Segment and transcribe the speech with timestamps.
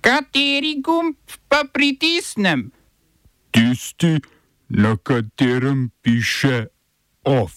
[0.00, 1.16] Kateri gumb
[1.48, 2.70] pa pritisnem?
[3.52, 4.16] Tisti,
[4.68, 6.66] na katerem piše
[7.24, 7.52] OF.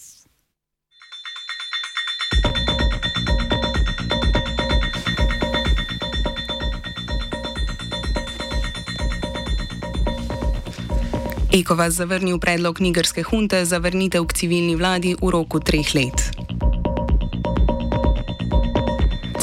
[11.54, 16.33] Eko vas zavrnil predlog nigerske hunte za vrnitev k civilni vladi v roku treh let.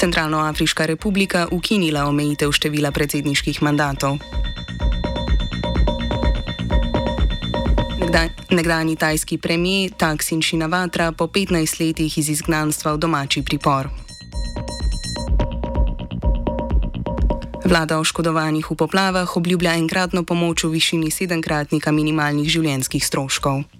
[0.00, 4.16] Centralnoafriška republika ukinila omejitev števila predsedniških mandatov.
[8.50, 13.92] Nekdani tajski premijer Taksin Shinavatra po 15 letih iz izgnanstva v domači pripor.
[17.68, 23.79] Vlada oškodovanih v poplavah obljublja enkratno pomoč v višini sedemkratnika minimalnih življenjskih stroškov.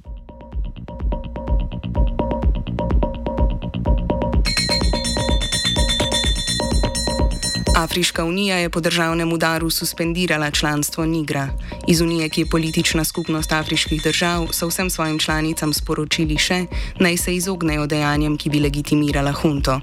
[7.81, 11.49] Afriška unija je po državnem udaru suspendirala članstvo Nigra.
[11.89, 16.67] Iz unije, ki je politična skupnost afriških držav, so vsem svojim članicam sporočili še,
[16.99, 19.81] naj se izognejo dejanjem, ki bi legitimirala hunto.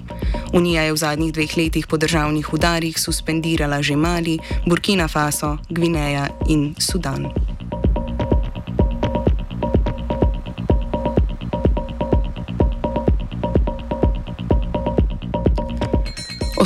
[0.53, 6.29] Unija je v zadnjih dveh letih po državnih udarih suspendirala že Mali, Burkina Faso, Gvineja
[6.49, 7.46] in Sudan.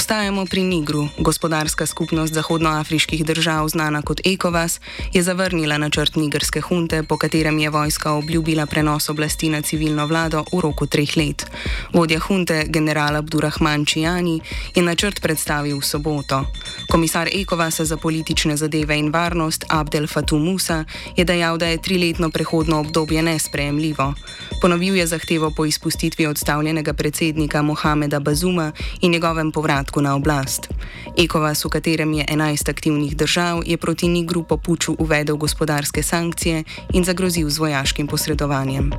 [0.02, 1.08] Ostajamo pri Nigru.
[1.18, 4.80] Gospodarska skupnost zahodnoafriških držav, znana kot ECOWAS,
[5.14, 10.44] je zavrnila načrt nigerske hunte, po katerem je vojska obljubila prenos oblasti na civilno vlado
[10.54, 11.46] v roku treh let.
[11.94, 14.42] Vodja hunte, general Abdurrahman Čijani,
[14.76, 16.46] je načrt predstavil v soboto.
[16.90, 20.86] Komisar ECOWAS za politične zadeve in varnost Abdel Fatou Musa
[21.18, 24.14] je dejal, da je triletno prehodno obdobje nesprejemljivo.
[24.62, 30.72] Ponovil je zahtevo po izpustitvi odstavljenega predsednika Mohameda Bazuma in njegovem povratku povratku na oblast.
[31.20, 36.64] Ekovas, v katerem je 11 aktivnih držav, je proti Nigru po puču uvedel gospodarske sankcije
[36.94, 38.92] in zagrozil z vojaškim posredovanjem.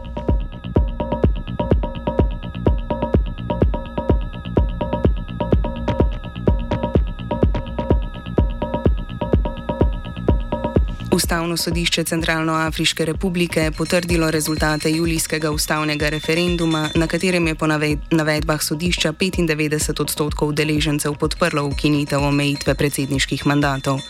[11.12, 17.66] Ustavno sodišče Centralnoafriške republike je potrdilo rezultate julijskega ustavnega referenduma, na katerem je po
[18.10, 24.00] navedbah sodišča 95 odstotkov udeležencev podprlo ukinitev omejitve predsedniških mandatov.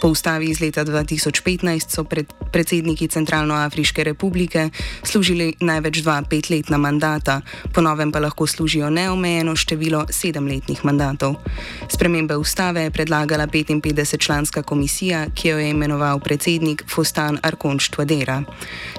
[0.00, 4.70] Po ustavi iz leta 2015 so pred, predsedniki Centralnoafriške republike
[5.02, 7.40] služili največ dva petletna mandata,
[7.74, 11.34] po novem pa lahko služijo neomejeno število sedemletnih mandatov.
[11.90, 18.42] Spremembe ustave je predlagala 55-članska komisija, ki jo je imenoval predsednik Fostan Arkonč Tvadera.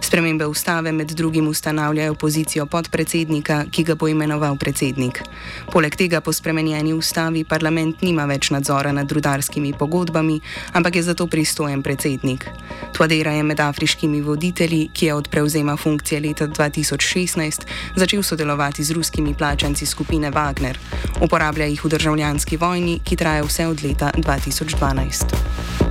[0.02, 5.24] Spremembe ustave med drugim ustanavljajo pozicijo podpredsednika, ki ga bo imenoval predsednik.
[5.72, 10.40] Poleg tega po spremenjeni ustavi parlament nima več nadzora nad rudarskimi pogodbami,
[10.74, 12.46] ampak je zato pristojen predsednik.
[12.94, 17.62] Tvadera je med afriškimi voditelji, ki je od prevzema funkcije leta 2016
[17.96, 20.78] začel sodelovati z ruskimi plačanci skupine Wagner.
[21.22, 25.89] Uporablja jih v državljanski vojni, ki traja vse od leta 2012.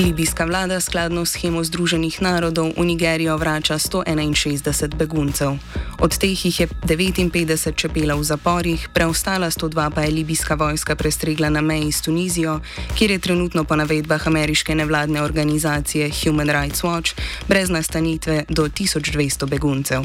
[0.00, 5.60] Libijska vlada skladno s schemo Združenih narodov v Nigerijo vrača 161 beguncev.
[6.00, 11.52] Od teh jih je 59 čepela v zaporih, preostala 102 pa je libijska vojska prestregla
[11.52, 12.60] na meji s Tunizijo,
[12.96, 19.46] kjer je trenutno po navedbah ameriške nevladne organizacije Human Rights Watch brez nastanitve do 1200
[19.46, 20.02] beguncev.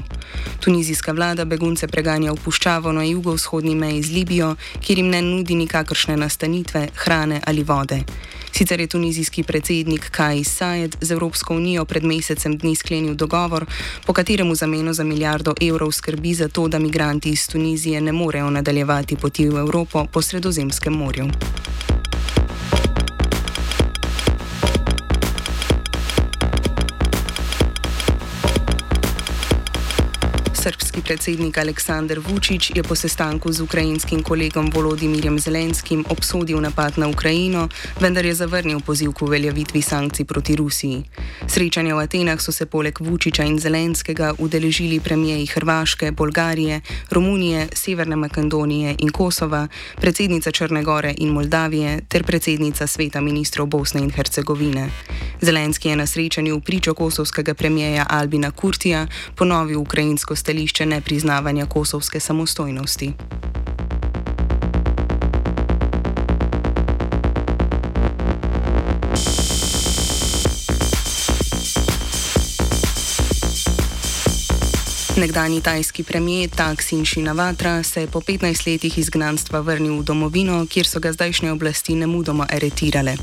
[0.60, 5.56] Tunizijska vlada begunce preganja v puščavo na jugovzhodni meji z Libijo, kjer jim ne nudi
[5.56, 8.04] nikakršne nastanitve, hrane ali vode.
[8.58, 13.66] Sicer je tunizijski predsednik Kaj Sajed z Evropsko unijo pred mesecem dni sklenil dogovor,
[14.06, 18.12] po katerem v zameno za milijardo evrov skrbi za to, da migranti iz Tunizije ne
[18.12, 21.28] morejo nadaljevati poti v Evropo po Sredozemskem morju.
[30.96, 37.08] Srpski predsednik Aleksandr Vučić je po sestanku z ukrajinskim kolegom Volodimirjem Zelenskim obsodil napad na
[37.08, 37.68] Ukrajino,
[38.00, 41.03] vendar je zavrnil poziv k uveljavitvi sankcij proti Rusiji.
[41.47, 46.82] Srečanja v Atenah so se poleg Vučića in Zelenskega udeležili premijeji Hrvaške, Bolgarije,
[47.12, 54.02] Romunije, Severne Makedonije in Kosova, predsednica Črne Gore in Moldavije ter predsednica sveta ministrov Bosne
[54.02, 54.90] in Hercegovine.
[55.41, 63.14] Zelenski je na srečanju pričo kosovskega premijeja Albina Kurtija ponovil ukrajinsko stališče nepriznavanja kosovske samostojnosti.
[75.16, 80.88] Nekdani tajski premijer Taksin Shinawatra se je po 15 letih izgnanstva vrnil v domovino, kjer
[80.88, 83.16] so ga zdajšnje oblasti nemudoma aretirale.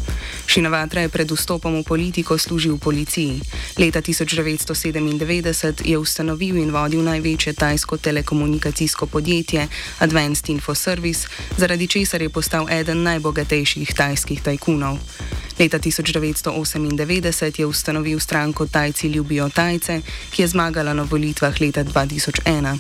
[0.49, 3.41] Shinawatra je pred vstopom v politiko služil policiji.
[3.79, 9.69] Leta 1997 je ustanovil in vodil največje tajsko telekomunikacijsko podjetje
[9.99, 14.97] Advanced Info Service, zaradi česar je postal eden najbogatejših tajskih tajkunov.
[15.59, 20.01] Leta 1998 je ustanovil stranko Tajci ljubijo Tajce,
[20.31, 22.79] ki je zmagala na volitvah leta 2001.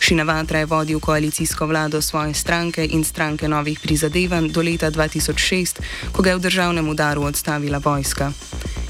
[0.00, 5.80] Šinavatra je vodil koalicijsko vlado svoje stranke in stranke novih prizadevanj do leta 2006,
[6.12, 8.32] ko ga je v državnem udaru odstavila vojska.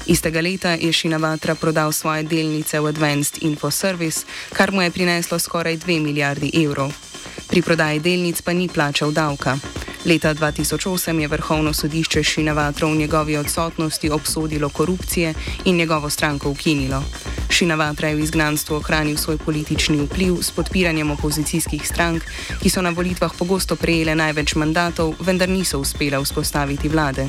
[0.05, 5.39] Istega leta je Šinavatra prodal svoje delnice v Advanced Info Service, kar mu je prineslo
[5.39, 7.08] skoraj 2 milijardi evrov.
[7.49, 9.57] Pri prodaji delnic pa ni plačal davka.
[10.05, 15.33] Leta 2008 je Vrhovno sodišče Šinavatra v njegovi odsotnosti obsodilo korupcije
[15.65, 17.03] in njegovo stranko ukinilo.
[17.49, 22.23] Šinavatra je v izgnanstvu ohranil svoj politični vpliv s podpiranjem opozicijskih strank,
[22.61, 27.27] ki so na volitvah pogosto prejele največ mandatov, vendar niso uspele vzpostaviti vlade.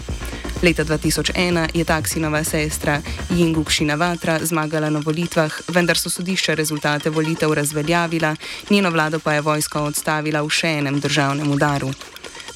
[0.62, 7.52] Leta 2001 je taksinova sestra Jinguk Šinavatra zmagala na volitvah, vendar so sodišča rezultate volitev
[7.52, 8.36] razveljavila,
[8.70, 11.88] njeno vlado pa je vojska odstavila v še enem državnem udaru.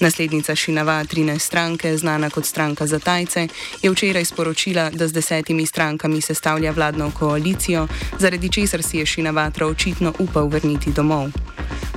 [0.01, 3.49] Naslednica Šinava 13 stranke, znana kot stranka za Tajce,
[3.83, 7.89] je včeraj sporočila, da z desetimi strankami sestavlja vladno koalicijo,
[8.19, 11.31] zaradi česar si je Šinavatra očitno upal vrniti domov.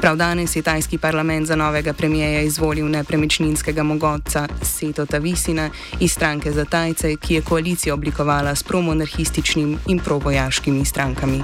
[0.01, 6.51] Prav danes je tajski parlament za novega premijeja izvolil nepremičninskega mogoca Seto Tavisina iz stranke
[6.51, 11.43] za Tajce, ki je koalicijo oblikovala s promonarhističnim in provojaškimi strankami.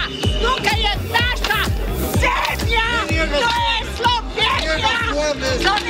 [5.31, 5.80] Slovenija,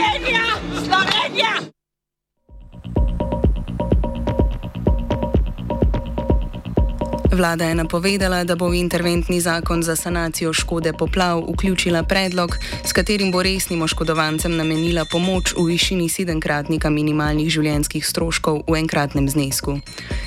[7.32, 12.92] Vlada je napovedala, da bo v interventni zakon za sanacijo škode poplav vključila predlog, s
[12.94, 19.80] katerim bo resnim oškodovancem namenila pomoč v višini sedemkratnika minimalnih življenjskih stroškov v enkratnem znesku.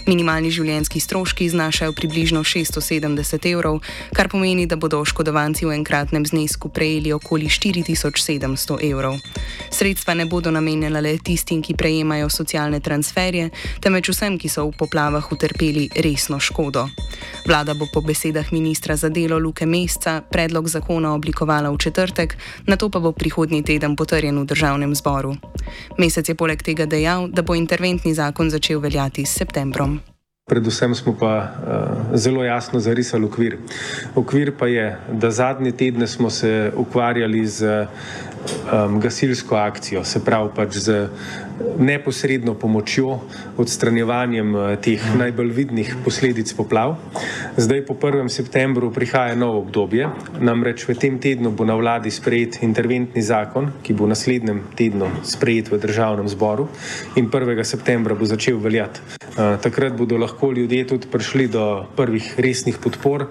[0.06, 3.82] Minimalni življenjski stroški znašajo približno 670 evrov,
[4.16, 9.20] kar pomeni, da bodo oškodovanci v enkratnem znesku prejeli okoli 4700 evrov.
[9.68, 13.50] Sredstva ne bodo namenjena le tistim, ki prejemajo socialne transferje,
[13.84, 16.93] temveč vsem, ki so v poplavah utrpeli resno škodo.
[17.46, 22.36] Vlada bo po besedah ministra za delo Luke Mesca predlog zakona oblikovala v četrtek,
[22.66, 25.36] na to pa bo prihodnji teden potrjen v državnem zboru.
[25.98, 30.13] Mesec je poleg tega dejal, da bo interventni zakon začel veljati s septembrom.
[30.44, 33.56] Predvsem smo pa uh, zelo jasno zarisali okvir.
[34.14, 37.86] Okvir pa je, da zadnje tedne smo se ukvarjali z
[38.72, 41.08] um, gasilsko akcijo, se pravi pač z
[41.78, 43.22] neposredno pomočjo,
[43.56, 46.98] odstranjevanjem uh, teh najbolj vidnih posledic poplav.
[47.54, 48.26] Zdaj po 1.
[48.34, 50.08] septembru prihaja novo obdobje,
[50.42, 55.06] namreč v tem tednu bo na vladi sprejet interventni zakon, ki bo v naslednjem tednu
[55.22, 56.66] sprejet v državnem zboru
[57.14, 57.54] in 1.
[57.62, 58.98] septembra bo začel veljati.
[59.38, 63.30] Uh, takrat bodo lahko ljudje tudi prišli do prvih resnih podpor.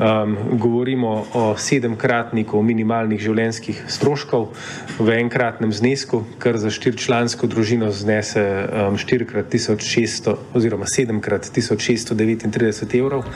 [0.00, 4.48] Um, govorimo o sedemkratniku minimalnih življenjskih stroškov
[4.96, 13.28] v enkratnem znesku, kar za štirčlansko družino znese um, 4x1600 oziroma 7x1639 evrov.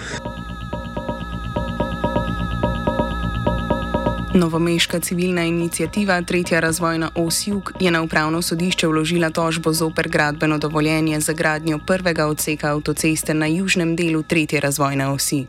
[4.34, 10.58] Novomeška civilna inicijativa Tretja razvojna os Jug je na upravno sodišče vložila tožbo zoper gradbeno
[10.58, 15.46] dovoljenje za gradnjo prvega odseka avtoceste na južnem delu Tretje razvojne osi.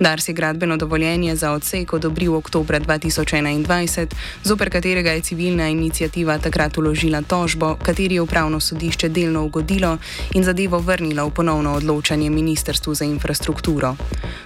[0.00, 4.06] Dars je gradbeno dovoljenje za odsek odobril oktober 2021,
[4.44, 9.98] zoper katerega je civilna inicijativa takrat vložila tožbo, kateri je upravno sodišče delno ugodilo
[10.34, 13.96] in zadevo vrnilo v ponovno odločanje Ministrstvu za infrastrukturo.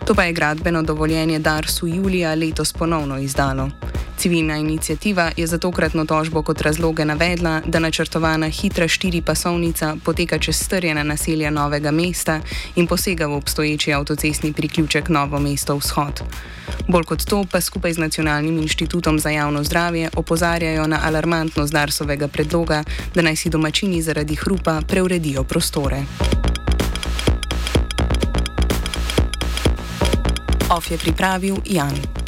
[0.07, 3.63] To pa je gradbeno dovoljenje Darsu julija letos ponovno izdalo.
[4.18, 10.56] Civilna inicijativa je za tokratno tožbo kot razloge navedla, da načrtovana hitra štiripasovnica poteka čez
[10.56, 12.40] strjena naselja Novega mesta
[12.76, 16.23] in posega v obstoječi avtocestni priključek Novo mesto vzhod.
[16.88, 22.28] Bolj kot to pa skupaj z Nacionalnim inštitutom za javno zdravje opozarjajo na alarmantnost Darsovega
[22.28, 26.02] predloga, da naj si domačini zaradi hrupa preuredijo prostore.
[30.71, 32.14] Of je pripravil Jan.